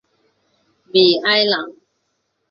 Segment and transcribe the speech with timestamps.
[0.91, 1.75] 米埃朗。